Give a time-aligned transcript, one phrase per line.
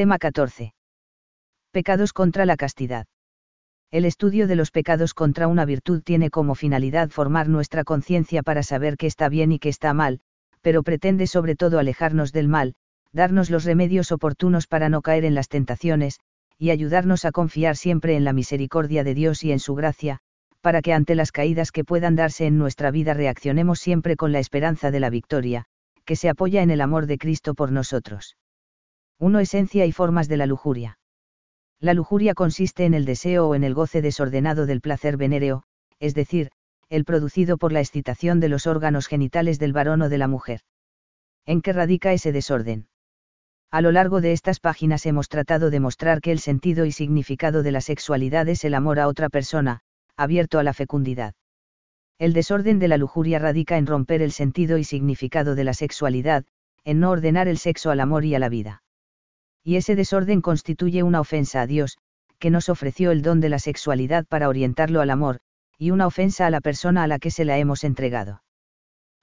[0.00, 0.72] Tema 14.
[1.72, 3.04] Pecados contra la castidad.
[3.90, 8.62] El estudio de los pecados contra una virtud tiene como finalidad formar nuestra conciencia para
[8.62, 10.20] saber qué está bien y qué está mal,
[10.62, 12.76] pero pretende sobre todo alejarnos del mal,
[13.12, 16.18] darnos los remedios oportunos para no caer en las tentaciones,
[16.56, 20.20] y ayudarnos a confiar siempre en la misericordia de Dios y en su gracia,
[20.62, 24.38] para que ante las caídas que puedan darse en nuestra vida reaccionemos siempre con la
[24.38, 25.66] esperanza de la victoria,
[26.06, 28.38] que se apoya en el amor de Cristo por nosotros.
[29.22, 29.38] 1.
[29.40, 30.98] Esencia y formas de la lujuria.
[31.78, 35.62] La lujuria consiste en el deseo o en el goce desordenado del placer venéreo,
[35.98, 36.52] es decir,
[36.88, 40.62] el producido por la excitación de los órganos genitales del varón o de la mujer.
[41.44, 42.88] ¿En qué radica ese desorden?
[43.70, 47.62] A lo largo de estas páginas hemos tratado de mostrar que el sentido y significado
[47.62, 49.82] de la sexualidad es el amor a otra persona,
[50.16, 51.34] abierto a la fecundidad.
[52.18, 56.46] El desorden de la lujuria radica en romper el sentido y significado de la sexualidad,
[56.84, 58.82] en no ordenar el sexo al amor y a la vida
[59.62, 61.98] y ese desorden constituye una ofensa a Dios,
[62.38, 65.40] que nos ofreció el don de la sexualidad para orientarlo al amor,
[65.78, 68.42] y una ofensa a la persona a la que se la hemos entregado.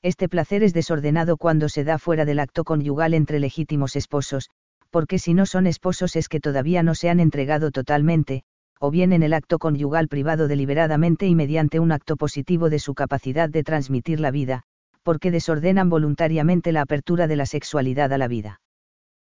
[0.03, 4.49] Este placer es desordenado cuando se da fuera del acto conyugal entre legítimos esposos,
[4.91, 8.43] porque si no son esposos es que todavía no se han entregado totalmente,
[8.79, 12.93] o bien en el acto conyugal privado deliberadamente y mediante un acto positivo de su
[12.93, 14.63] capacidad de transmitir la vida,
[15.03, 18.61] porque desordenan voluntariamente la apertura de la sexualidad a la vida.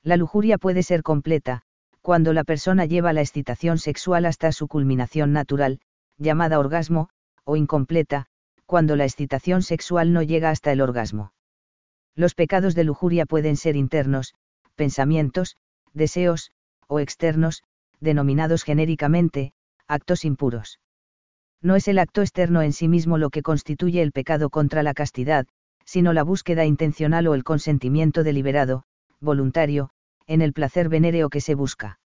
[0.08, 1.60] La lujuria puede ser completa,
[2.00, 5.80] cuando la persona lleva la excitación sexual hasta su culminación natural,
[6.16, 7.10] llamada orgasmo,
[7.44, 8.24] o incompleta,
[8.64, 11.34] cuando la excitación sexual no llega hasta el orgasmo.
[12.14, 14.32] Los pecados de lujuria pueden ser internos,
[14.76, 15.58] pensamientos,
[15.92, 16.52] deseos,
[16.86, 17.62] o externos,
[18.00, 19.52] denominados genéricamente,
[19.88, 20.80] actos impuros.
[21.60, 24.94] No es el acto externo en sí mismo lo que constituye el pecado contra la
[24.94, 25.46] castidad,
[25.84, 28.84] sino la búsqueda intencional o el consentimiento deliberado,
[29.20, 29.90] voluntario,
[30.28, 31.98] en el placer venéreo que se busca.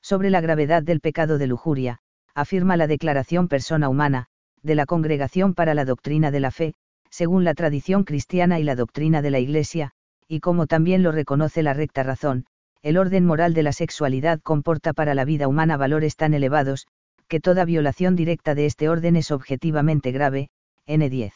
[0.00, 1.98] Sobre la gravedad del pecado de lujuria,
[2.34, 4.26] afirma la Declaración Persona Humana,
[4.62, 6.74] de la Congregación para la Doctrina de la Fe,
[7.10, 9.90] según la tradición cristiana y la doctrina de la Iglesia,
[10.28, 12.46] y como también lo reconoce la recta razón,
[12.82, 16.86] el orden moral de la sexualidad comporta para la vida humana valores tan elevados,
[17.26, 20.50] que toda violación directa de este orden es objetivamente grave,
[20.86, 21.32] N10.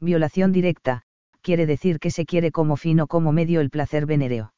[0.00, 1.02] Violación directa,
[1.42, 4.52] quiere decir que se quiere como fin o como medio el placer venéreo.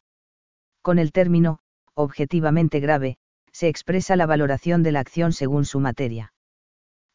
[0.83, 1.59] Con el término,
[1.95, 3.17] objetivamente grave,
[3.53, 6.33] se expresa la valoración de la acción según su materia.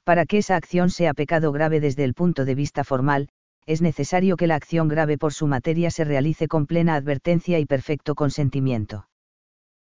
[0.04, 3.30] Para que esa acción sea pecado grave desde el punto de vista formal,
[3.66, 7.66] es necesario que la acción grave por su materia se realice con plena advertencia y
[7.66, 9.10] perfecto consentimiento.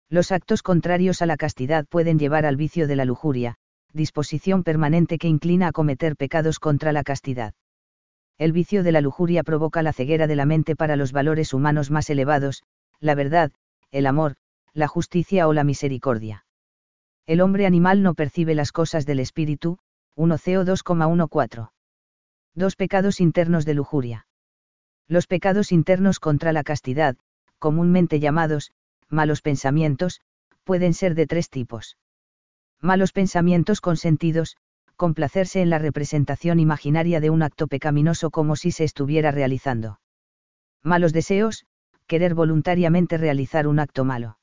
[0.08, 3.56] Los actos contrarios a la castidad pueden llevar al vicio de la lujuria,
[3.92, 7.54] disposición permanente que inclina a cometer pecados contra la castidad
[8.38, 11.90] el vicio de la lujuria provoca la ceguera de la mente para los valores humanos
[11.90, 12.62] más elevados,
[13.00, 13.50] la verdad,
[13.96, 14.36] el amor,
[14.74, 16.44] la justicia o la misericordia.
[17.26, 19.78] El hombre animal no percibe las cosas del espíritu,
[20.16, 21.70] 1 CO 2,14.
[22.54, 24.26] Dos pecados internos de lujuria.
[25.08, 27.16] Los pecados internos contra la castidad,
[27.58, 28.72] comúnmente llamados,
[29.08, 30.20] malos pensamientos,
[30.64, 31.96] pueden ser de tres tipos.
[32.80, 34.56] Malos pensamientos consentidos,
[34.96, 40.00] complacerse en la representación imaginaria de un acto pecaminoso como si se estuviera realizando.
[40.82, 41.66] Malos deseos,
[42.06, 44.38] querer voluntariamente realizar un acto malo.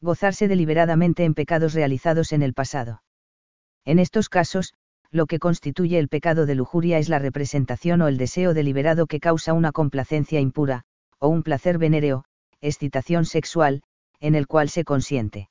[0.00, 3.02] Gozarse deliberadamente en pecados realizados en el pasado.
[3.84, 4.74] En estos casos,
[5.10, 9.20] lo que constituye el pecado de lujuria es la representación o el deseo deliberado que
[9.20, 10.82] causa una complacencia impura,
[11.18, 12.24] o un placer venéreo,
[12.60, 13.82] excitación sexual,
[14.20, 15.48] en el cual se consiente.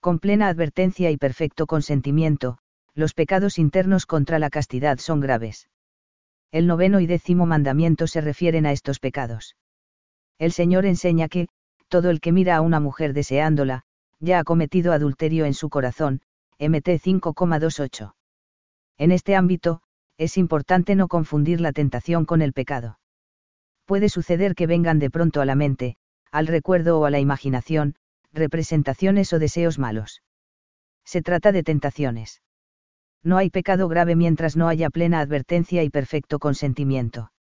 [0.00, 2.58] Con plena advertencia y perfecto consentimiento,
[2.94, 5.68] los pecados internos contra la castidad son graves.
[6.50, 9.56] El noveno y décimo mandamiento se refieren a estos pecados.
[10.42, 11.46] El Señor enseña que,
[11.86, 13.84] todo el que mira a una mujer deseándola,
[14.18, 16.20] ya ha cometido adulterio en su corazón,
[16.58, 18.14] MT 5,28.
[18.98, 19.82] En este ámbito,
[20.18, 22.98] es importante no confundir la tentación con el pecado.
[23.84, 25.96] Puede suceder que vengan de pronto a la mente,
[26.32, 27.94] al recuerdo o a la imaginación,
[28.32, 30.22] representaciones o deseos malos.
[31.04, 32.42] Se trata de tentaciones
[33.24, 37.31] no hay pecado grave mientras no haya plena advertencia y perfecto consentimiento.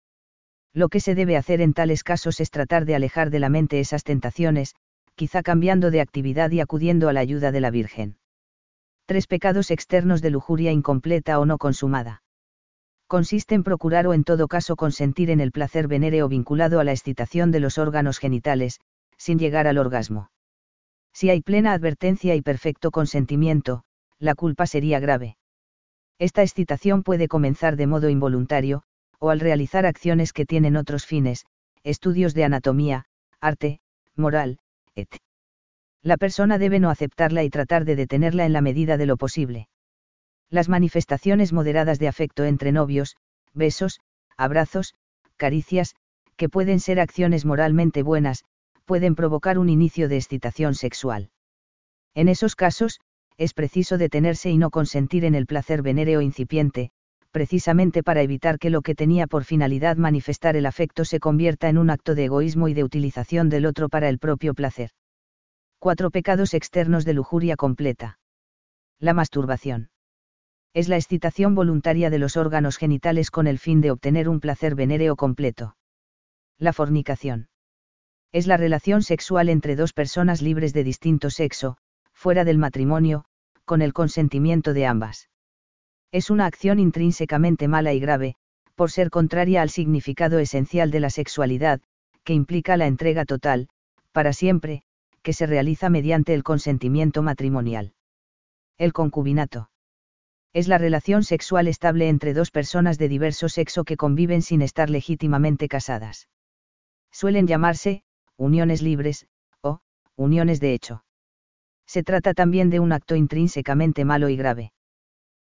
[0.73, 3.79] Lo que se debe hacer en tales casos es tratar de alejar de la mente
[3.79, 4.75] esas tentaciones,
[5.15, 8.17] quizá cambiando de actividad y acudiendo a la ayuda de la Virgen.
[9.05, 12.23] Tres pecados externos de lujuria incompleta o no consumada.
[13.07, 16.93] Consiste en procurar o en todo caso consentir en el placer venéreo vinculado a la
[16.93, 18.79] excitación de los órganos genitales,
[19.17, 20.31] sin llegar al orgasmo.
[21.11, 23.83] Si hay plena advertencia y perfecto consentimiento,
[24.17, 25.35] la culpa sería grave.
[26.19, 28.83] Esta excitación puede comenzar de modo involuntario,
[29.21, 31.45] o al realizar acciones que tienen otros fines,
[31.83, 33.05] estudios de anatomía,
[33.39, 33.79] arte,
[34.15, 34.57] moral,
[34.95, 35.21] etc.
[36.01, 39.67] La persona debe no aceptarla y tratar de detenerla en la medida de lo posible.
[40.49, 43.15] Las manifestaciones moderadas de afecto entre novios,
[43.53, 43.99] besos,
[44.37, 44.95] abrazos,
[45.37, 45.95] caricias,
[46.35, 48.43] que pueden ser acciones moralmente buenas,
[48.85, 51.29] pueden provocar un inicio de excitación sexual.
[52.15, 52.99] En esos casos,
[53.37, 56.91] es preciso detenerse y no consentir en el placer venéreo incipiente,
[57.31, 61.77] precisamente para evitar que lo que tenía por finalidad manifestar el afecto se convierta en
[61.77, 64.91] un acto de egoísmo y de utilización del otro para el propio placer.
[65.79, 68.19] Cuatro pecados externos de lujuria completa.
[68.99, 69.89] La masturbación.
[70.73, 74.75] Es la excitación voluntaria de los órganos genitales con el fin de obtener un placer
[74.75, 75.75] venéreo completo.
[76.59, 77.49] La fornicación.
[78.31, 81.77] Es la relación sexual entre dos personas libres de distinto sexo,
[82.13, 83.25] fuera del matrimonio,
[83.65, 85.30] con el consentimiento de ambas.
[86.11, 88.35] Es una acción intrínsecamente mala y grave,
[88.75, 91.81] por ser contraria al significado esencial de la sexualidad,
[92.23, 93.69] que implica la entrega total,
[94.11, 94.83] para siempre,
[95.21, 97.93] que se realiza mediante el consentimiento matrimonial.
[98.77, 99.69] El concubinato.
[100.53, 104.89] Es la relación sexual estable entre dos personas de diverso sexo que conviven sin estar
[104.89, 106.27] legítimamente casadas
[107.11, 108.03] suelen llamarse,
[108.37, 109.27] uniones libres,
[109.61, 109.79] o,
[110.15, 111.03] uniones de hecho.
[111.85, 114.71] Se trata también de un acto intrínsecamente malo y grave.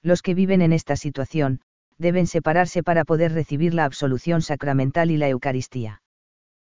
[0.01, 1.61] Los que viven en esta situación,
[1.97, 6.01] deben separarse para poder recibir la absolución sacramental y la Eucaristía.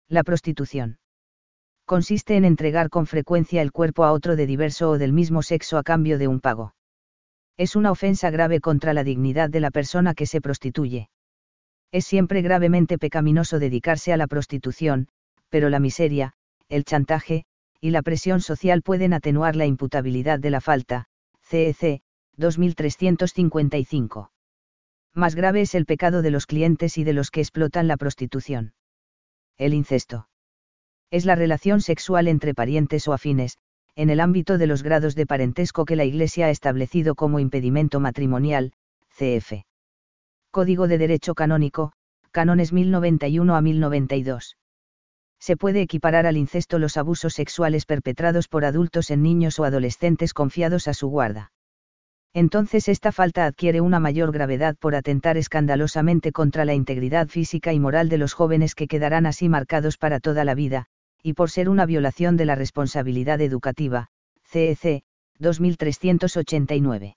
[0.09, 0.99] La prostitución.
[1.87, 5.79] Consiste en entregar con frecuencia el cuerpo a otro de diverso o del mismo sexo
[5.79, 6.75] a cambio de un pago.
[7.57, 11.09] Es una ofensa grave contra la dignidad de la persona que se prostituye.
[11.93, 15.09] Es siempre gravemente pecaminoso dedicarse a la prostitución,
[15.49, 16.33] pero la miseria,
[16.69, 17.45] el chantaje,
[17.81, 21.05] y la presión social pueden atenuar la imputabilidad de la falta.
[21.43, 22.03] CEC,
[22.37, 24.31] 2355.
[25.15, 28.75] Más grave es el pecado de los clientes y de los que explotan la prostitución.
[29.57, 30.29] El incesto.
[31.11, 33.59] Es la relación sexual entre parientes o afines,
[33.95, 38.01] en el ámbito de los grados de parentesco que la Iglesia ha establecido como impedimento
[38.01, 38.73] matrimonial,
[39.17, 39.63] CF.
[40.51, 41.93] Código de Derecho Canónico,
[42.33, 44.57] Canones 1091 a 1092.
[45.39, 50.35] Se puede equiparar al incesto los abusos sexuales perpetrados por adultos en niños o adolescentes
[50.35, 51.53] confiados a su guarda.
[52.35, 57.79] Entonces esta falta adquiere una mayor gravedad por atentar escandalosamente contra la integridad física y
[57.79, 60.87] moral de los jóvenes que quedarán así marcados para toda la vida,
[61.23, 64.09] y por ser una violación de la responsabilidad educativa,
[64.43, 65.05] CEC,
[65.39, 67.17] 2389.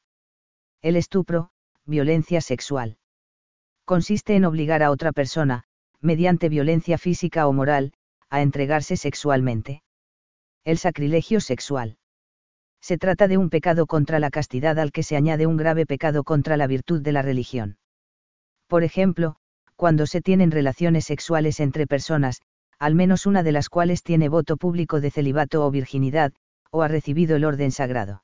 [0.83, 1.49] El estupro,
[1.85, 2.97] violencia sexual
[3.85, 5.63] consiste en obligar a otra persona,
[6.01, 7.93] mediante violencia física o moral,
[8.29, 9.81] a entregarse sexualmente.
[10.65, 11.97] El sacrilegio sexual.
[12.87, 16.23] Se trata de un pecado contra la castidad al que se añade un grave pecado
[16.23, 17.79] contra la virtud de la religión.
[18.65, 19.35] Por ejemplo,
[19.75, 22.41] cuando se tienen relaciones sexuales entre personas,
[22.79, 26.31] al menos una de las cuales tiene voto público de celibato o virginidad,
[26.71, 28.23] o ha recibido el orden sagrado.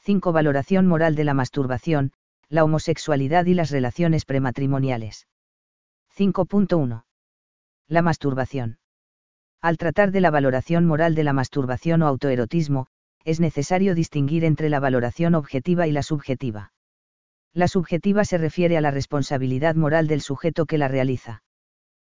[0.00, 0.30] 5.
[0.30, 2.12] Valoración moral de la masturbación,
[2.50, 5.26] la homosexualidad y las relaciones prematrimoniales.
[6.18, 7.04] 5.1.
[7.88, 8.78] La masturbación.
[9.62, 12.86] Al tratar de la valoración moral de la masturbación o autoerotismo,
[13.24, 16.72] es necesario distinguir entre la valoración objetiva y la subjetiva.
[17.52, 21.42] La subjetiva se refiere a la responsabilidad moral del sujeto que la realiza.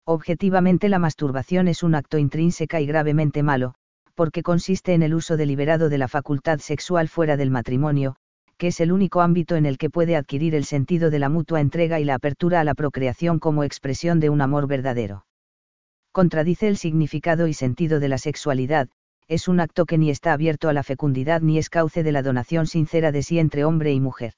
[0.04, 3.74] Objetivamente la masturbación es un acto intrínseca y gravemente malo,
[4.14, 8.16] porque consiste en el uso deliberado de la facultad sexual fuera del matrimonio,
[8.58, 11.60] que es el único ámbito en el que puede adquirir el sentido de la mutua
[11.60, 15.24] entrega y la apertura a la procreación como expresión de un amor verdadero.
[16.12, 18.88] Contradice el significado y sentido de la sexualidad,
[19.28, 22.22] es un acto que ni está abierto a la fecundidad ni es cauce de la
[22.22, 24.34] donación sincera de sí entre hombre y mujer.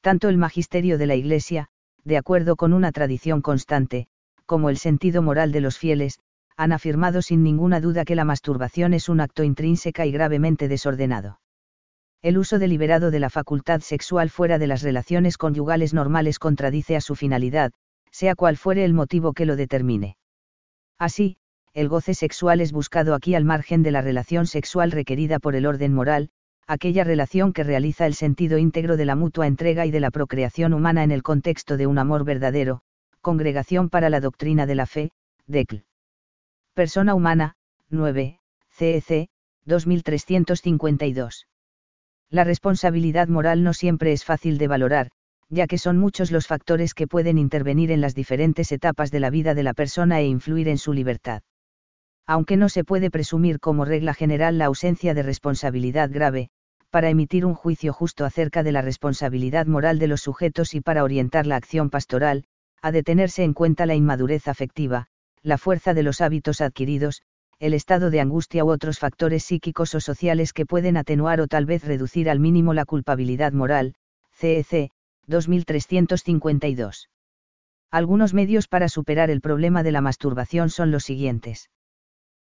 [0.00, 1.68] Tanto el magisterio de la Iglesia,
[2.04, 4.08] de acuerdo con una tradición constante,
[4.46, 6.18] como el sentido moral de los fieles,
[6.56, 11.38] han afirmado sin ninguna duda que la masturbación es un acto intrínseca y gravemente desordenado
[12.22, 17.00] el uso deliberado de la facultad sexual fuera de las relaciones conyugales normales contradice a
[17.00, 17.72] su finalidad,
[18.12, 20.16] sea cual fuere el motivo que lo determine.
[21.00, 21.36] Así,
[21.74, 25.66] el goce sexual es buscado aquí al margen de la relación sexual requerida por el
[25.66, 26.30] orden moral,
[26.66, 30.74] aquella relación que realiza el sentido íntegro de la mutua entrega y de la procreación
[30.74, 32.82] humana en el contexto de un amor verdadero,
[33.20, 35.10] Congregación para la Doctrina de la Fe,
[35.46, 35.84] DECL.
[36.74, 37.54] Persona Humana,
[37.90, 38.38] 9,
[38.70, 39.28] CEC,
[39.64, 41.46] 2352
[42.32, 45.10] la responsabilidad moral no siempre es fácil de valorar,
[45.50, 49.28] ya que son muchos los factores que pueden intervenir en las diferentes etapas de la
[49.28, 51.42] vida de la persona e influir en su libertad.
[52.26, 56.50] Aunque no se puede presumir como regla general la ausencia de responsabilidad grave,
[56.90, 61.04] para emitir un juicio justo acerca de la responsabilidad moral de los sujetos y para
[61.04, 62.44] orientar la acción pastoral,
[62.82, 65.06] ha de tenerse en cuenta la inmadurez afectiva,
[65.42, 67.22] la fuerza de los hábitos adquiridos,
[67.58, 71.64] el estado de angustia u otros factores psíquicos o sociales que pueden atenuar o tal
[71.64, 73.94] vez reducir al mínimo la culpabilidad moral,
[74.32, 74.90] CEC,
[75.28, 77.08] 2352.
[77.90, 81.70] Algunos medios para superar el problema de la masturbación son los siguientes.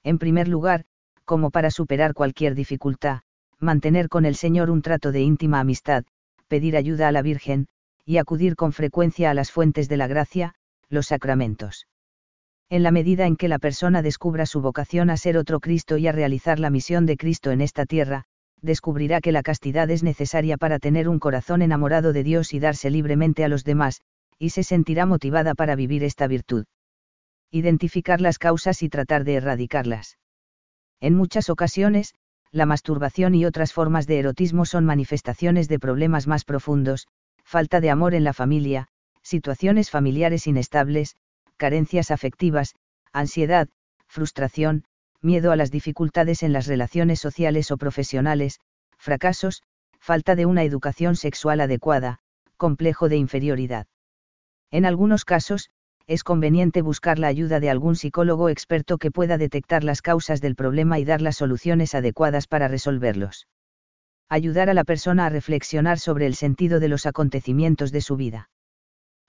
[0.03, 0.85] En primer lugar,
[1.25, 3.21] como para superar cualquier dificultad,
[3.59, 6.03] mantener con el Señor un trato de íntima amistad,
[6.47, 7.67] pedir ayuda a la Virgen,
[8.05, 10.55] y acudir con frecuencia a las fuentes de la gracia,
[10.89, 11.87] los sacramentos.
[12.69, 16.07] En la medida en que la persona descubra su vocación a ser otro Cristo y
[16.07, 18.25] a realizar la misión de Cristo en esta tierra,
[18.61, 22.89] descubrirá que la castidad es necesaria para tener un corazón enamorado de Dios y darse
[22.89, 24.01] libremente a los demás,
[24.39, 26.65] y se sentirá motivada para vivir esta virtud.
[27.55, 30.17] Identificar las causas y tratar de erradicarlas.
[30.99, 32.15] En muchas ocasiones,
[32.51, 37.07] la masturbación y otras formas de erotismo son manifestaciones de problemas más profundos,
[37.43, 38.87] falta de amor en la familia,
[39.21, 41.15] situaciones familiares inestables,
[41.57, 42.73] carencias afectivas,
[43.11, 43.69] ansiedad,
[44.07, 44.85] frustración,
[45.21, 48.61] miedo a las dificultades en las relaciones sociales o profesionales,
[48.97, 49.61] fracasos,
[49.99, 52.17] falta de una educación sexual adecuada,
[52.57, 53.85] complejo de inferioridad.
[54.71, 55.69] En algunos casos,
[56.07, 60.55] es conveniente buscar la ayuda de algún psicólogo experto que pueda detectar las causas del
[60.55, 63.47] problema y dar las soluciones adecuadas para resolverlos.
[64.29, 68.49] Ayudar a la persona a reflexionar sobre el sentido de los acontecimientos de su vida.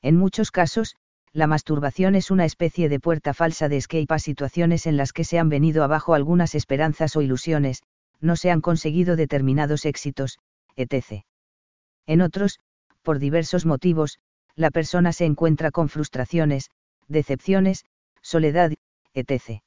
[0.02, 0.97] En muchos casos,
[1.33, 5.25] la masturbación es una especie de puerta falsa de escape a situaciones en las que
[5.25, 7.83] se han venido abajo algunas esperanzas o ilusiones,
[8.21, 10.38] no se han conseguido determinados éxitos,
[10.76, 11.25] etc.
[12.07, 12.61] En otros,
[13.02, 14.19] por diversos motivos,
[14.56, 16.70] la persona se encuentra con frustraciones,
[17.08, 17.84] decepciones,
[18.23, 18.73] soledad,
[19.12, 19.62] etc.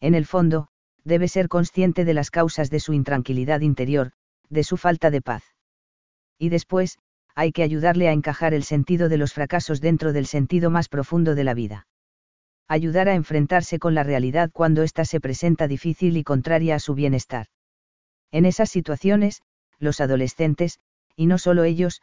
[0.00, 0.68] En el fondo,
[1.04, 4.12] debe ser consciente de las causas de su intranquilidad interior,
[4.48, 5.44] de su falta de paz.
[6.38, 6.98] Y después,
[7.34, 11.34] hay que ayudarle a encajar el sentido de los fracasos dentro del sentido más profundo
[11.34, 11.86] de la vida.
[12.68, 16.94] Ayudar a enfrentarse con la realidad cuando ésta se presenta difícil y contraria a su
[16.94, 17.46] bienestar.
[18.30, 19.42] En esas situaciones,
[19.78, 20.78] los adolescentes,
[21.16, 22.00] y no solo ellos,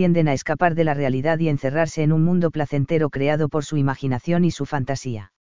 [0.00, 3.76] tienden a escapar de la realidad y encerrarse en un mundo placentero creado por su
[3.76, 5.34] imaginación y su fantasía.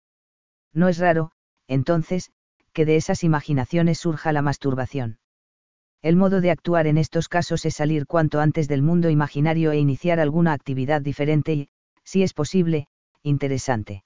[0.73, 1.31] No es raro,
[1.69, 2.31] entonces,
[2.73, 5.17] que de esas imaginaciones surja la masturbación.
[6.01, 9.77] El modo de actuar en estos casos es salir cuanto antes del mundo imaginario e
[9.77, 11.69] iniciar alguna actividad diferente y,
[12.03, 12.87] si es posible,
[13.23, 14.03] interesante.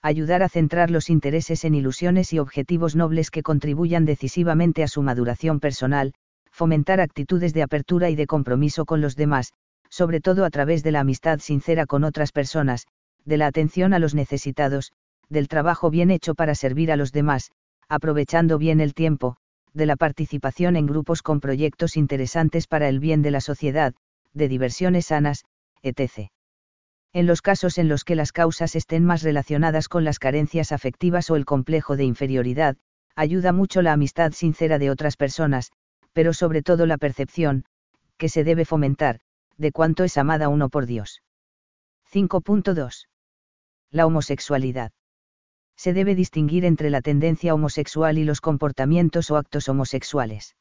[0.00, 5.02] Ayudar a centrar los intereses en ilusiones y objetivos nobles que contribuyan decisivamente a su
[5.02, 6.14] maduración personal,
[6.50, 9.52] fomentar actitudes de apertura y de compromiso con los demás,
[9.96, 12.86] sobre todo a través de la amistad sincera con otras personas,
[13.24, 14.92] de la atención a los necesitados,
[15.30, 17.50] del trabajo bien hecho para servir a los demás,
[17.88, 19.38] aprovechando bien el tiempo,
[19.72, 23.94] de la participación en grupos con proyectos interesantes para el bien de la sociedad,
[24.34, 25.46] de diversiones sanas,
[25.82, 26.28] etc.
[27.14, 31.30] En los casos en los que las causas estén más relacionadas con las carencias afectivas
[31.30, 32.76] o el complejo de inferioridad,
[33.14, 35.72] ayuda mucho la amistad sincera de otras personas,
[36.12, 37.64] pero sobre todo la percepción,
[38.18, 39.20] que se debe fomentar,
[39.56, 41.22] de cuánto es amada uno por Dios.
[42.12, 43.08] 5.2.
[43.90, 44.92] La homosexualidad
[45.76, 50.56] se debe distinguir entre la tendencia homosexual y los comportamientos o actos homosexuales.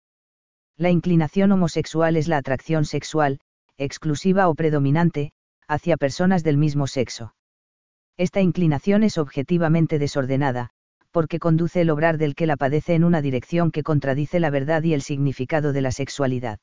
[0.78, 3.40] La inclinación homosexual es la atracción sexual,
[3.78, 5.32] exclusiva o predominante,
[5.68, 7.34] hacia personas del mismo sexo.
[8.18, 10.72] Esta inclinación es objetivamente desordenada,
[11.12, 14.84] porque conduce el obrar del que la padece en una dirección que contradice la verdad
[14.84, 16.60] y el significado de la sexualidad.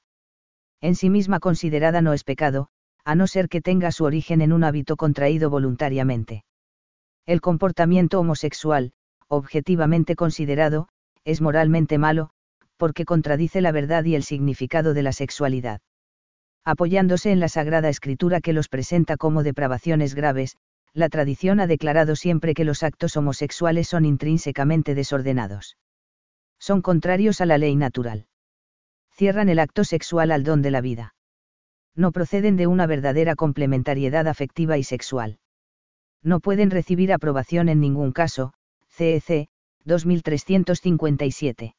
[0.82, 2.68] En sí misma considerada no es pecado,
[3.04, 6.44] a no ser que tenga su origen en un hábito contraído voluntariamente.
[7.24, 8.92] El comportamiento homosexual,
[9.28, 10.88] objetivamente considerado,
[11.24, 12.30] es moralmente malo,
[12.76, 15.80] porque contradice la verdad y el significado de la sexualidad.
[16.64, 20.56] Apoyándose en la Sagrada Escritura que los presenta como depravaciones graves,
[20.94, 25.76] la tradición ha declarado siempre que los actos homosexuales son intrínsecamente desordenados.
[26.58, 28.26] Son contrarios a la ley natural.
[29.22, 31.14] Cierran el acto sexual al don de la vida.
[31.94, 35.38] No proceden de una verdadera complementariedad afectiva y sexual
[36.22, 38.52] no pueden recibir aprobación en ningún caso,
[38.88, 39.48] CEC,
[39.84, 41.74] 2357.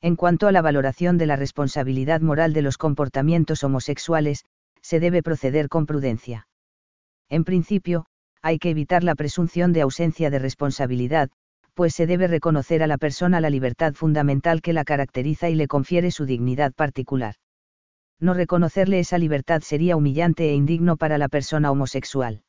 [0.00, 4.44] En cuanto a la valoración de la responsabilidad moral de los comportamientos homosexuales,
[4.80, 6.46] se debe proceder con prudencia.
[7.28, 8.06] En principio,
[8.42, 11.30] hay que evitar la presunción de ausencia de responsabilidad,
[11.76, 15.68] pues se debe reconocer a la persona la libertad fundamental que la caracteriza y le
[15.68, 17.34] confiere su dignidad particular.
[18.18, 22.42] No reconocerle esa libertad sería humillante e indigno para la persona homosexual.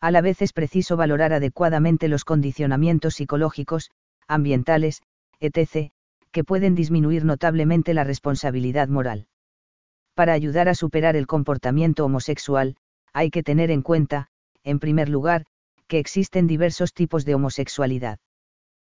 [0.00, 3.92] A la vez es preciso valorar adecuadamente los condicionamientos psicológicos,
[4.26, 5.00] ambientales,
[5.38, 5.92] etc.,
[6.32, 9.28] que pueden disminuir notablemente la responsabilidad moral.
[10.14, 12.74] Para ayudar a superar el comportamiento homosexual,
[13.12, 14.26] hay que tener en cuenta,
[14.64, 15.46] en primer lugar,
[15.86, 18.18] que existen diversos tipos de homosexualidad.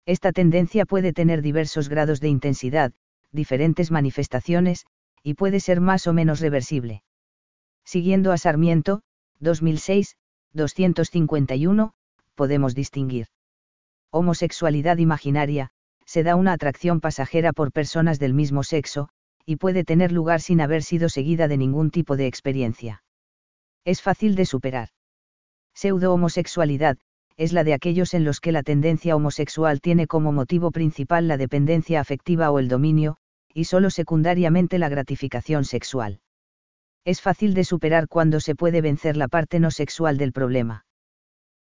[0.06, 2.92] Esta tendencia puede tener diversos grados de intensidad,
[3.32, 4.86] diferentes manifestaciones,
[5.24, 7.04] y puede ser más o menos reversible.
[7.86, 9.02] Siguiendo a Sarmiento,
[9.40, 10.18] 2006,
[10.54, 11.94] 251,
[12.36, 13.28] podemos distinguir.
[14.12, 15.72] Homosexualidad imaginaria,
[16.06, 19.10] se da una atracción pasajera por personas del mismo sexo,
[19.46, 23.04] y puede tener lugar sin haber sido seguida de ningún tipo de experiencia.
[23.86, 24.90] Es fácil de superar.
[25.74, 26.98] Pseudo-homosexualidad,
[27.38, 31.38] es la de aquellos en los que la tendencia homosexual tiene como motivo principal la
[31.38, 33.18] dependencia afectiva o el dominio,
[33.54, 36.22] y solo secundariamente la gratificación sexual.
[37.06, 40.86] Es fácil de superar cuando se puede vencer la parte no sexual del problema.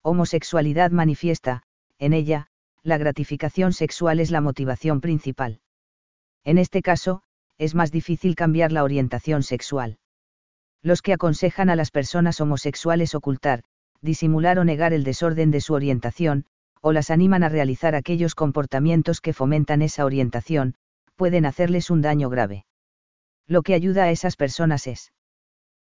[0.03, 1.63] Homosexualidad manifiesta,
[1.99, 2.49] en ella,
[2.83, 5.61] la gratificación sexual es la motivación principal.
[6.45, 7.23] En este caso,
[7.59, 9.99] es más difícil cambiar la orientación sexual.
[10.83, 13.63] Los que aconsejan a las personas homosexuales ocultar,
[14.03, 16.47] disimular o negar el desorden de su orientación,
[16.81, 20.75] o las animan a realizar aquellos comportamientos que fomentan esa orientación,
[21.17, 22.65] pueden hacerles un daño grave.
[23.47, 25.13] Lo que ayuda a esas personas es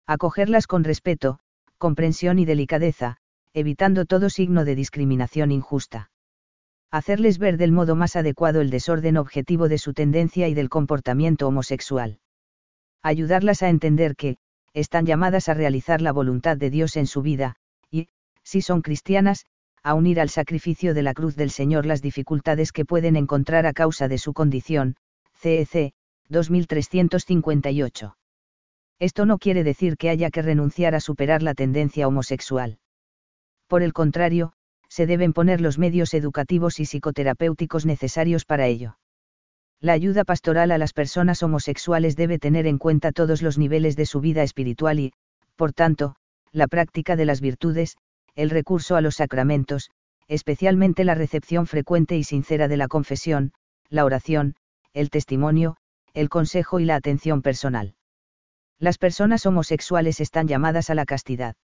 [0.05, 1.39] acogerlas con respeto,
[1.77, 3.17] comprensión y delicadeza,
[3.53, 6.11] evitando todo signo de discriminación injusta
[6.91, 11.47] hacerles ver del modo más adecuado el desorden objetivo de su tendencia y del comportamiento
[11.47, 12.19] homosexual.
[13.01, 14.37] Ayudarlas a entender que,
[14.73, 17.55] están llamadas a realizar la voluntad de Dios en su vida,
[18.43, 19.45] si son cristianas,
[19.83, 23.73] a unir al sacrificio de la cruz del Señor las dificultades que pueden encontrar a
[23.73, 24.95] causa de su condición,
[25.35, 25.93] CEC,
[26.29, 28.15] 2358.
[28.99, 32.77] Esto no quiere decir que haya que renunciar a superar la tendencia homosexual.
[33.67, 34.53] Por el contrario,
[34.87, 38.97] se deben poner los medios educativos y psicoterapéuticos necesarios para ello.
[39.79, 44.05] La ayuda pastoral a las personas homosexuales debe tener en cuenta todos los niveles de
[44.05, 45.13] su vida espiritual y,
[45.55, 46.15] por tanto,
[46.51, 47.97] la práctica de las virtudes,
[48.35, 49.89] el recurso a los sacramentos,
[50.27, 53.53] especialmente la recepción frecuente y sincera de la confesión,
[53.89, 54.55] la oración,
[54.93, 55.77] el testimonio,
[56.13, 57.95] el consejo y la atención personal.
[58.79, 61.55] Las personas homosexuales están llamadas a la castidad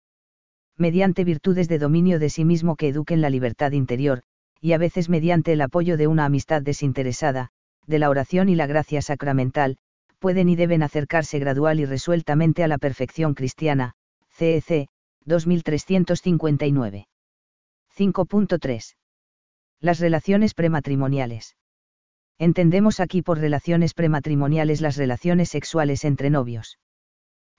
[0.77, 4.21] mediante virtudes de dominio de sí mismo que eduquen la libertad interior,
[4.61, 7.49] y a veces mediante el apoyo de una amistad desinteresada,
[7.87, 9.77] de la oración y la gracia sacramental,
[10.19, 13.95] pueden y deben acercarse gradual y resueltamente a la perfección cristiana.
[14.29, 14.87] CEC,
[15.27, 17.07] 2359.
[17.95, 18.95] 5.3.
[19.79, 21.55] Las relaciones prematrimoniales.
[22.39, 26.79] Entendemos aquí por relaciones prematrimoniales las relaciones sexuales entre novios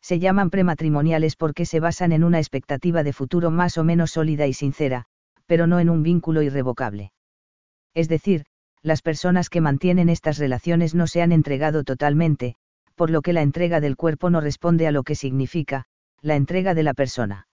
[0.01, 4.47] se llaman prematrimoniales porque se basan en una expectativa de futuro más o menos sólida
[4.47, 5.07] y sincera,
[5.47, 7.13] pero no en un vínculo irrevocable.
[7.95, 8.45] Es decir,
[8.83, 12.55] las personas que mantienen estas relaciones no se han entregado totalmente,
[12.95, 15.85] por lo que la entrega del cuerpo no responde a lo que significa,
[16.23, 17.48] la entrega de la persona.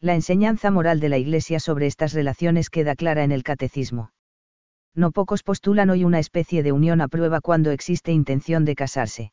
[0.00, 4.12] La enseñanza moral de la Iglesia sobre estas relaciones queda clara en el catecismo.
[4.94, 9.32] No pocos postulan hoy una especie de unión a prueba cuando existe intención de casarse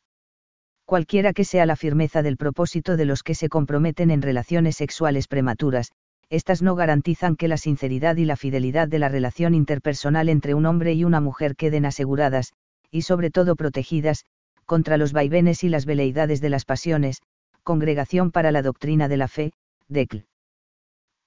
[0.88, 5.28] cualquiera que sea la firmeza del propósito de los que se comprometen en relaciones sexuales
[5.28, 5.92] prematuras,
[6.30, 10.66] estas no garantizan que la sinceridad y la fidelidad de la relación interpersonal entre un
[10.66, 12.54] hombre y una mujer queden aseguradas,
[12.90, 14.24] y sobre todo protegidas,
[14.66, 17.22] contra los vaivenes y las veleidades de las pasiones,
[17.64, 19.52] Congregación para la Doctrina de la Fe,
[19.90, 20.20] DECL.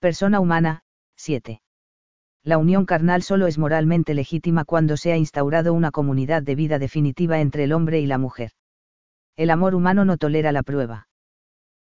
[0.01, 0.81] Persona humana,
[1.17, 1.61] 7.
[2.43, 6.79] La unión carnal solo es moralmente legítima cuando se ha instaurado una comunidad de vida
[6.79, 8.53] definitiva entre el hombre y la mujer.
[9.37, 11.09] El amor humano no tolera la prueba.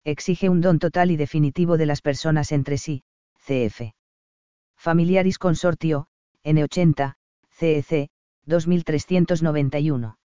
[0.06, 3.04] Exige un don total y definitivo de las personas entre sí,
[3.46, 3.94] cf.
[4.78, 6.08] Familiaris Consortio,
[6.46, 7.16] N80,
[7.50, 8.10] CEC,
[8.46, 10.16] 2391.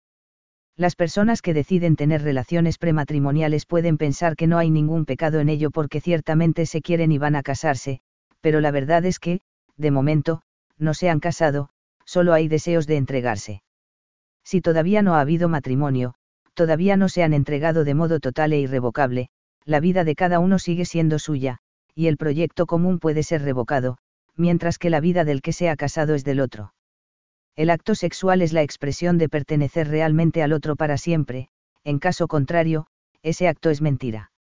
[0.81, 5.47] Las personas que deciden tener relaciones prematrimoniales pueden pensar que no hay ningún pecado en
[5.47, 7.99] ello porque ciertamente se quieren y van a casarse,
[8.41, 9.41] pero la verdad es que,
[9.77, 10.41] de momento,
[10.79, 11.69] no se han casado,
[12.03, 13.61] solo hay deseos de entregarse.
[14.43, 16.15] Si todavía no ha habido matrimonio,
[16.55, 19.29] todavía no se han entregado de modo total e irrevocable,
[19.65, 21.59] la vida de cada uno sigue siendo suya,
[21.93, 23.99] y el proyecto común puede ser revocado,
[24.35, 26.73] mientras que la vida del que se ha casado es del otro.
[27.55, 31.49] El acto sexual es la expresión de pertenecer realmente al otro para siempre,
[31.83, 32.87] en caso contrario,
[33.23, 34.31] ese acto es mentira.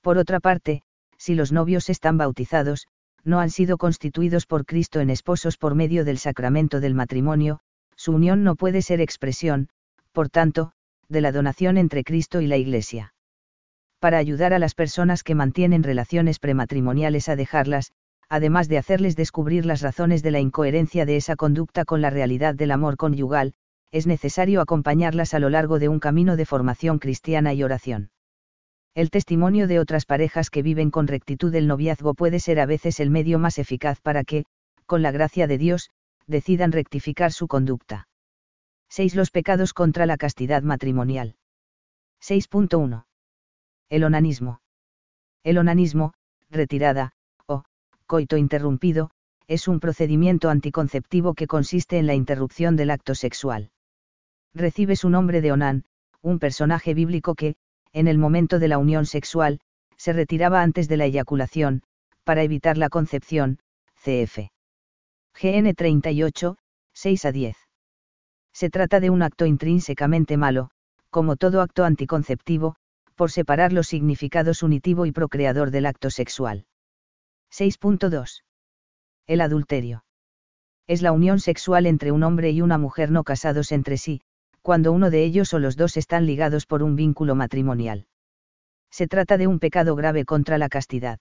[0.00, 0.82] Por otra parte,
[1.16, 2.86] si los novios están bautizados,
[3.22, 7.60] no han sido constituidos por Cristo en esposos por medio del sacramento del matrimonio,
[7.96, 9.68] su unión no puede ser expresión,
[10.12, 10.72] por tanto,
[11.08, 13.14] de la donación entre Cristo y la Iglesia.
[13.98, 17.92] Para ayudar a las personas que mantienen relaciones prematrimoniales a dejarlas,
[18.34, 22.56] además de hacerles descubrir las razones de la incoherencia de esa conducta con la realidad
[22.56, 23.54] del amor conyugal,
[23.92, 28.10] es necesario acompañarlas a lo largo de un camino de formación cristiana y oración.
[28.92, 32.98] El testimonio de otras parejas que viven con rectitud el noviazgo puede ser a veces
[32.98, 34.46] el medio más eficaz para que,
[34.84, 35.90] con la gracia de Dios,
[36.26, 38.08] decidan rectificar su conducta.
[38.88, 39.14] 6.
[39.14, 41.36] Los pecados contra la castidad matrimonial.
[42.20, 43.04] 6.1.
[43.90, 44.60] El onanismo.
[45.44, 46.14] El onanismo,
[46.50, 47.13] retirada,
[48.20, 49.10] interrumpido,
[49.46, 53.70] es un procedimiento anticonceptivo que consiste en la interrupción del acto sexual.
[54.54, 55.84] Recibe su nombre de Onán,
[56.22, 57.56] un personaje bíblico que,
[57.92, 59.60] en el momento de la unión sexual,
[59.96, 61.82] se retiraba antes de la eyaculación,
[62.24, 63.58] para evitar la concepción,
[64.02, 64.50] cf.
[65.40, 66.56] GN 38,
[66.94, 67.56] 6 a 10.
[68.52, 70.70] Se trata de un acto intrínsecamente malo,
[71.10, 72.76] como todo acto anticonceptivo,
[73.14, 76.66] por separar los significados unitivo y procreador del acto sexual.
[77.56, 78.42] 6.2.
[79.28, 80.04] El adulterio.
[80.88, 84.22] Es la unión sexual entre un hombre y una mujer no casados entre sí,
[84.60, 88.08] cuando uno de ellos o los dos están ligados por un vínculo matrimonial.
[88.90, 91.20] Se trata de un pecado grave contra la castidad.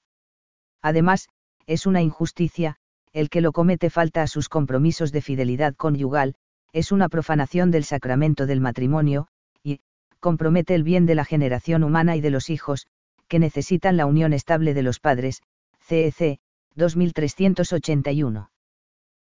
[0.82, 1.30] Además,
[1.68, 2.78] es una injusticia,
[3.12, 6.34] el que lo comete falta a sus compromisos de fidelidad conyugal,
[6.72, 9.28] es una profanación del sacramento del matrimonio,
[9.62, 9.82] y,
[10.20, 12.88] compromete el bien de la generación humana y de los hijos,
[13.28, 15.44] que necesitan la unión estable de los padres,
[15.88, 16.40] CEC,
[16.76, 18.50] 2381.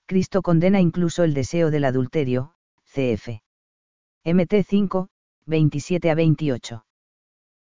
[0.06, 3.40] Cristo condena incluso el deseo del adulterio, CF.
[4.24, 5.08] MT 5,
[5.46, 6.84] 27 a 28.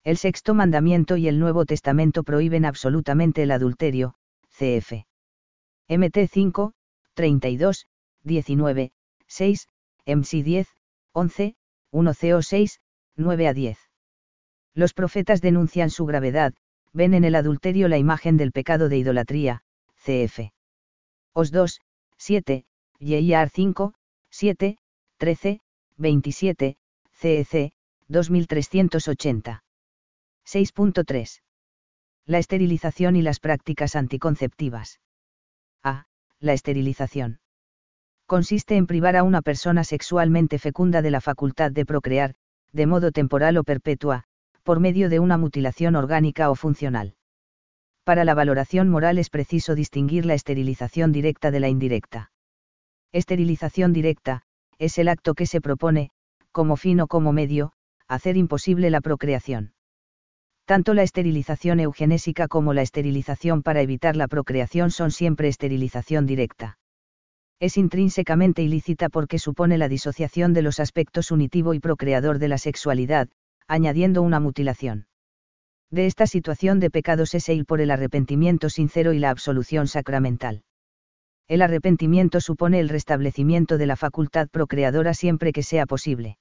[0.04, 4.14] El sexto mandamiento y el Nuevo Testamento prohíben absolutamente el adulterio,
[4.48, 5.04] CF.
[5.88, 6.72] MT 5,
[7.14, 7.86] 32,
[8.24, 8.92] 19,
[9.26, 9.68] 6,
[10.06, 10.68] MC 10,
[11.12, 11.56] 11,
[11.90, 12.80] 1 CO 6,
[13.16, 13.78] 9 a 10.
[14.74, 16.54] Los profetas denuncian su gravedad,
[16.92, 19.62] ven en el adulterio la imagen del pecado de idolatría,
[19.96, 20.52] cf.
[21.32, 21.80] Os 2,
[22.16, 22.64] 7,
[22.98, 23.94] YIAR 5,
[24.30, 24.78] 7,
[25.18, 25.60] 13,
[25.96, 26.76] 27,
[27.12, 27.72] CEC,
[28.08, 29.62] 2380.
[30.46, 31.42] 6.3.
[32.24, 35.00] La esterilización y las prácticas anticonceptivas.
[35.82, 36.06] A.
[36.40, 37.40] La esterilización.
[38.26, 42.34] Consiste en privar a una persona sexualmente fecunda de la facultad de procrear,
[42.72, 44.24] de modo temporal o perpetua,
[44.68, 47.14] por medio de una mutilación orgánica o funcional.
[48.04, 52.32] Para la valoración moral es preciso distinguir la esterilización directa de la indirecta.
[53.10, 54.42] Esterilización directa,
[54.78, 56.10] es el acto que se propone,
[56.52, 57.72] como fin o como medio,
[58.08, 59.72] hacer imposible la procreación.
[60.66, 66.78] Tanto la esterilización eugenésica como la esterilización para evitar la procreación son siempre esterilización directa.
[67.58, 72.58] Es intrínsecamente ilícita porque supone la disociación de los aspectos unitivo y procreador de la
[72.58, 73.30] sexualidad,
[73.68, 75.06] añadiendo una mutilación.
[75.90, 80.64] De esta situación de pecados es ir por el arrepentimiento sincero y la absolución sacramental.
[81.46, 86.38] El arrepentimiento supone el restablecimiento de la facultad procreadora siempre que sea posible.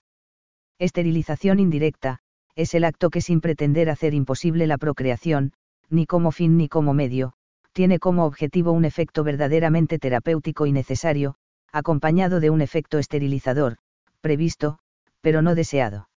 [0.80, 2.20] Esterilización indirecta,
[2.56, 5.54] es el acto que sin pretender hacer imposible la procreación,
[5.90, 7.34] ni como fin ni como medio,
[7.72, 11.36] tiene como objetivo un efecto verdaderamente terapéutico y necesario,
[11.72, 13.78] acompañado de un efecto esterilizador,
[14.22, 14.80] previsto,
[15.22, 16.10] pero no deseado.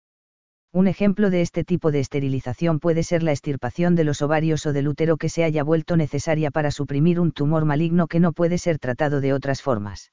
[0.73, 4.73] Un ejemplo de este tipo de esterilización puede ser la extirpación de los ovarios o
[4.75, 8.59] del útero que se haya vuelto necesaria para suprimir un tumor maligno que no puede
[8.59, 10.13] ser tratado de otras formas.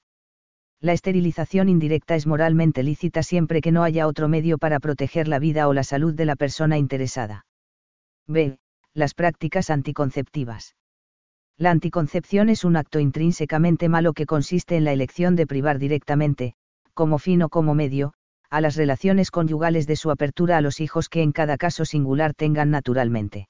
[0.79, 5.39] La esterilización indirecta es moralmente lícita siempre que no haya otro medio para proteger la
[5.39, 7.45] vida o la salud de la persona interesada.
[8.27, 8.57] B.
[8.93, 10.75] Las prácticas anticonceptivas.
[11.57, 16.53] La anticoncepción es un acto intrínsecamente malo que consiste en la elección de privar directamente,
[16.93, 18.13] como fin o como medio,
[18.55, 22.33] a las relaciones conyugales de su apertura a los hijos que en cada caso singular
[22.33, 23.49] tengan naturalmente.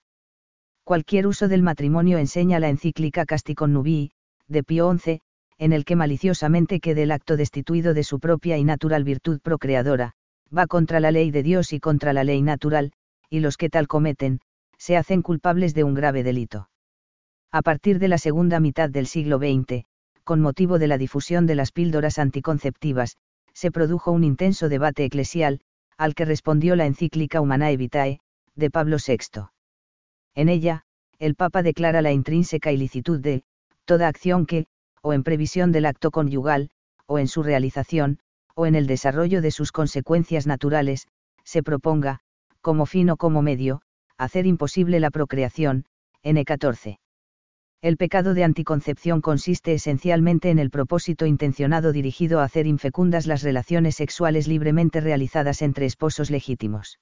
[0.84, 4.10] Cualquier uso del matrimonio enseña la encíclica Casticon Nubii,
[4.48, 5.22] de Pío XI,
[5.60, 10.14] en el que maliciosamente quede el acto destituido de su propia y natural virtud procreadora,
[10.56, 12.92] va contra la ley de Dios y contra la ley natural,
[13.30, 14.40] y los que tal cometen,
[14.80, 16.68] se hacen culpables de un grave delito.
[17.52, 19.86] A partir de la segunda mitad del siglo XX,
[20.24, 23.18] con motivo de la difusión de las píldoras anticonceptivas,
[23.56, 25.62] se produjo un intenso debate eclesial,
[25.98, 28.20] al que respondió la encíclica Humanae Vitae,
[28.54, 29.48] de Pablo VI.
[30.36, 30.84] En ella,
[31.18, 33.44] el Papa declara la intrínseca ilicitud de,
[33.86, 34.68] toda acción que,
[35.02, 36.70] o en previsión del acto conyugal,
[37.06, 38.20] o en su realización,
[38.56, 41.08] o en el desarrollo de sus consecuencias naturales,
[41.44, 42.20] se proponga,
[42.62, 43.82] como fin o como medio,
[44.18, 45.86] hacer imposible la procreación,
[46.24, 46.98] N14.
[47.86, 53.44] El pecado de anticoncepción consiste esencialmente en el propósito intencionado dirigido a hacer infecundas las
[53.44, 57.00] relaciones sexuales libremente realizadas entre esposos legítimos.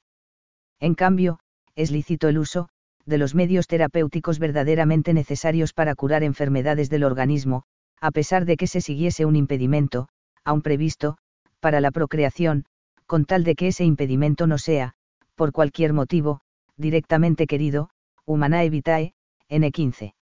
[0.81, 1.39] En cambio,
[1.77, 2.67] es lícito el uso,
[3.05, 7.63] de los medios terapéuticos verdaderamente necesarios para curar enfermedades del organismo,
[8.01, 10.09] a pesar de que se siguiese un impedimento,
[10.43, 11.17] aún previsto,
[11.61, 12.65] para la procreación,
[13.05, 14.95] con tal de que ese impedimento no sea,
[15.35, 16.41] por cualquier motivo,
[16.75, 17.89] directamente querido,
[18.25, 19.13] humanae vitae,
[19.49, 20.13] N15.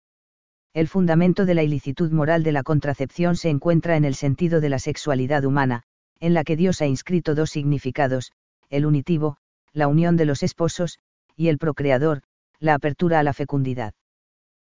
[0.72, 4.68] El fundamento de la ilicitud moral de la contracepción se encuentra en el sentido de
[4.68, 5.83] la sexualidad humana,
[6.20, 8.33] en la que Dios ha inscrito dos significados,
[8.68, 9.37] el unitivo,
[9.72, 11.00] la unión de los esposos,
[11.35, 12.22] y el procreador,
[12.61, 13.94] la apertura a la fecundidad.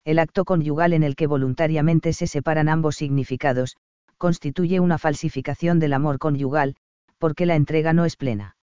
[0.04, 3.76] El acto conyugal en el que voluntariamente se separan ambos significados,
[4.18, 6.76] constituye una falsificación del amor conyugal,
[7.18, 8.56] porque la entrega no es plena.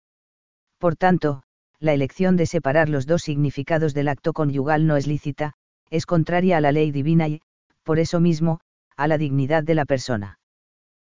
[0.80, 1.44] Por tanto,
[1.80, 5.54] la elección de separar los dos significados del acto conyugal no es lícita,
[5.91, 7.41] es contraria a la ley divina y,
[7.84, 8.60] por eso mismo,
[8.97, 10.39] a la dignidad de la persona.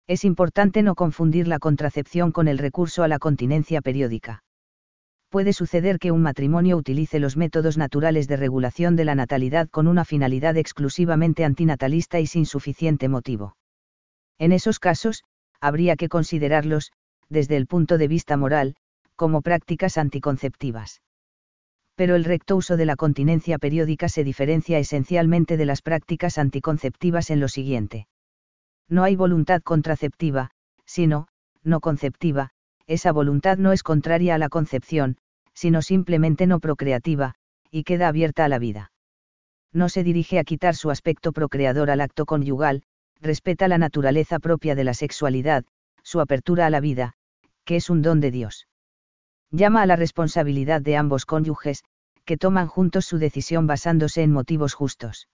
[0.06, 4.42] Es importante no confundir la contracepción con el recurso a la continencia periódica.
[5.28, 9.86] Puede suceder que un matrimonio utilice los métodos naturales de regulación de la natalidad con
[9.86, 13.54] una finalidad exclusivamente antinatalista y sin suficiente motivo.
[14.38, 15.24] En esos casos,
[15.60, 16.92] habría que considerarlos,
[17.28, 18.76] desde el punto de vista moral,
[19.16, 21.02] como prácticas anticonceptivas.
[21.98, 27.28] Pero el recto uso de la continencia periódica se diferencia esencialmente de las prácticas anticonceptivas
[27.28, 28.06] en lo siguiente.
[28.88, 30.52] No hay voluntad contraceptiva,
[30.86, 31.26] sino,
[31.64, 32.50] no conceptiva,
[32.86, 35.16] esa voluntad no es contraria a la concepción,
[35.54, 37.34] sino simplemente no procreativa,
[37.68, 38.92] y queda abierta a la vida.
[39.72, 42.84] No se dirige a quitar su aspecto procreador al acto conyugal,
[43.20, 45.64] respeta la naturaleza propia de la sexualidad,
[46.04, 47.14] su apertura a la vida,
[47.64, 48.68] que es un don de Dios.
[49.50, 51.82] Llama a la responsabilidad de ambos cónyuges,
[52.24, 55.28] que toman juntos su decisión basándose en motivos justos.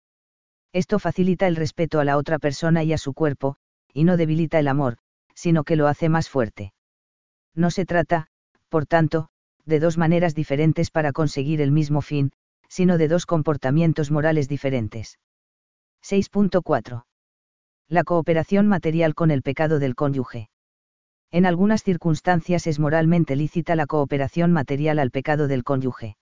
[0.73, 3.57] Esto facilita el respeto a la otra persona y a su cuerpo,
[3.92, 4.99] y no debilita el amor,
[5.35, 6.73] sino que lo hace más fuerte.
[7.55, 8.27] No se trata,
[8.68, 9.29] por tanto,
[9.64, 12.33] de dos maneras diferentes para conseguir el mismo fin,
[12.68, 15.18] sino de dos comportamientos morales diferentes.
[16.03, 17.05] 6.4.
[17.88, 20.49] La cooperación material con el pecado del cónyuge.
[21.33, 26.16] En algunas circunstancias es moralmente lícita la cooperación material al pecado del cónyuge.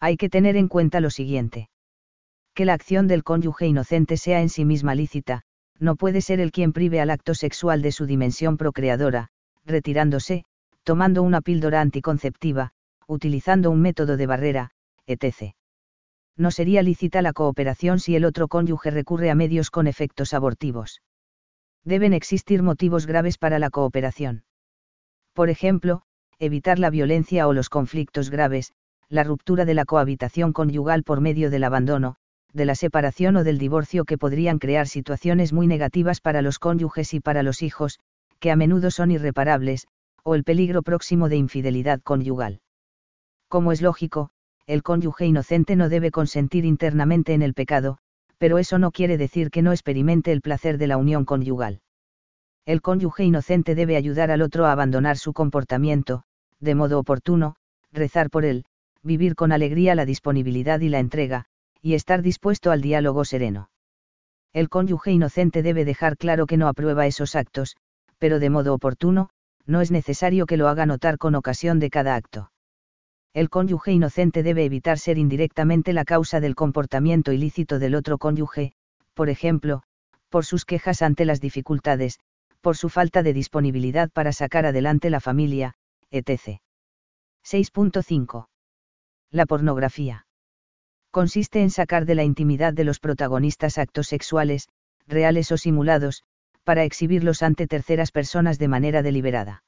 [0.00, 1.68] Hay que tener en cuenta lo siguiente.
[2.54, 5.42] Que la acción del cónyuge inocente sea en sí misma lícita,
[5.78, 9.28] no puede ser el quien prive al acto sexual de su dimensión procreadora,
[9.66, 10.44] retirándose,
[10.82, 12.72] tomando una píldora anticonceptiva,
[13.06, 14.70] utilizando un método de barrera,
[15.06, 15.54] etc.
[16.38, 21.02] No sería lícita la cooperación si el otro cónyuge recurre a medios con efectos abortivos
[21.84, 24.44] deben existir motivos graves para la cooperación.
[25.32, 26.02] Por ejemplo,
[26.38, 28.72] evitar la violencia o los conflictos graves,
[29.08, 32.16] la ruptura de la cohabitación conyugal por medio del abandono,
[32.52, 37.14] de la separación o del divorcio que podrían crear situaciones muy negativas para los cónyuges
[37.14, 37.98] y para los hijos,
[38.38, 39.86] que a menudo son irreparables,
[40.22, 42.60] o el peligro próximo de infidelidad conyugal.
[43.48, 44.30] Como es lógico,
[44.66, 47.98] el cónyuge inocente no debe consentir internamente en el pecado,
[48.42, 51.80] pero eso no quiere decir que no experimente el placer de la unión conyugal.
[52.66, 56.24] El cónyuge inocente debe ayudar al otro a abandonar su comportamiento,
[56.58, 57.54] de modo oportuno,
[57.92, 58.64] rezar por él,
[59.00, 61.44] vivir con alegría la disponibilidad y la entrega,
[61.82, 63.70] y estar dispuesto al diálogo sereno.
[64.52, 67.76] El cónyuge inocente debe dejar claro que no aprueba esos actos,
[68.18, 69.28] pero de modo oportuno,
[69.66, 72.51] no es necesario que lo haga notar con ocasión de cada acto
[73.34, 78.74] el cónyuge inocente debe evitar ser indirectamente la causa del comportamiento ilícito del otro cónyuge,
[79.14, 79.82] por ejemplo,
[80.28, 82.18] por sus quejas ante las dificultades,
[82.60, 85.74] por su falta de disponibilidad para sacar adelante la familia,
[86.10, 86.60] etc.
[87.44, 88.48] 6.5.
[89.30, 90.26] La pornografía.
[91.10, 94.68] Consiste en sacar de la intimidad de los protagonistas actos sexuales,
[95.06, 96.22] reales o simulados,
[96.64, 99.62] para exhibirlos ante terceras personas de manera deliberada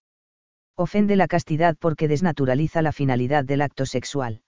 [0.76, 4.42] ofende la castidad porque desnaturaliza la finalidad del acto sexual.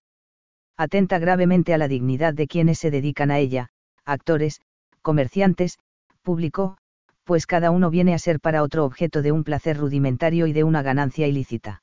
[0.77, 3.69] Atenta gravemente a la dignidad de quienes se dedican a ella,
[4.05, 4.61] actores,
[5.03, 5.79] comerciantes,
[6.23, 6.77] público,
[7.25, 10.65] pues cada uno viene a ser para otro objeto de un placer rudimentario y de
[10.65, 11.83] una ganancia ilícita.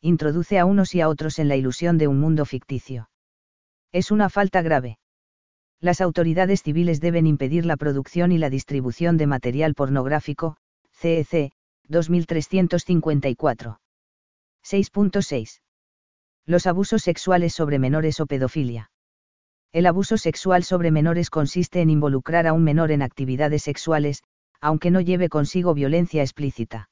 [0.00, 3.08] Introduce a unos y a otros en la ilusión de un mundo ficticio.
[3.92, 4.98] Es una falta grave.
[5.80, 10.56] Las autoridades civiles deben impedir la producción y la distribución de material pornográfico,
[10.92, 11.52] CEC,
[11.88, 13.80] 2354.
[14.64, 15.60] 6.6.
[16.46, 18.90] Los abusos sexuales sobre menores o pedofilia.
[19.72, 24.22] El abuso sexual sobre menores consiste en involucrar a un menor en actividades sexuales,
[24.60, 26.88] aunque no lleve consigo violencia explícita.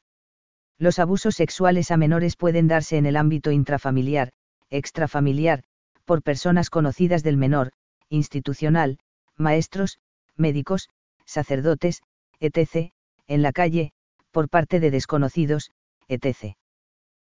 [0.79, 4.33] Los abusos sexuales a menores pueden darse en el ámbito intrafamiliar,
[4.69, 5.63] extrafamiliar,
[6.05, 7.73] por personas conocidas del menor,
[8.09, 8.99] institucional,
[9.37, 9.99] maestros,
[10.37, 10.89] médicos,
[11.25, 12.03] sacerdotes,
[12.41, 12.93] etc.,
[13.29, 13.93] en la calle,
[14.33, 15.71] por parte de desconocidos,
[16.09, 16.57] etc.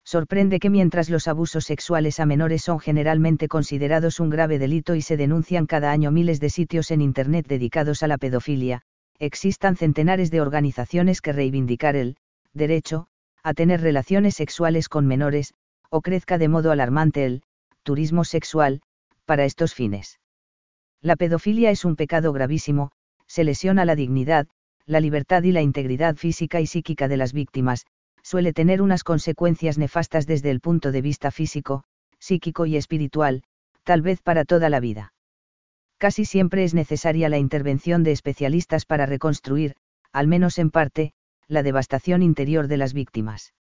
[0.04, 5.02] Sorprende que mientras los abusos sexuales a menores son generalmente considerados un grave delito y
[5.02, 8.82] se denuncian cada año miles de sitios en Internet dedicados a la pedofilia,
[9.18, 12.16] existan centenares de organizaciones que reivindicar el
[12.52, 13.08] derecho
[13.42, 15.54] a tener relaciones sexuales con menores,
[15.90, 17.42] o crezca de modo alarmante el
[17.82, 18.80] turismo sexual,
[19.24, 20.18] para estos fines.
[21.00, 22.90] La pedofilia es un pecado gravísimo,
[23.26, 24.48] se lesiona la dignidad,
[24.88, 27.84] la libertad y la integridad física y psíquica de las víctimas,
[28.22, 31.84] suele tener unas consecuencias nefastas desde el punto de vista físico,
[32.18, 33.42] psíquico y espiritual,
[33.84, 35.12] tal vez para toda la vida.
[35.98, 39.74] Casi siempre es necesaria la intervención de especialistas para reconstruir,
[40.10, 41.12] al menos en parte,
[41.48, 43.52] la devastación interior de las víctimas.